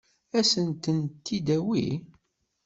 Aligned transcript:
Ad 0.37 0.45
sent-ten-id-tawi? 0.51 1.87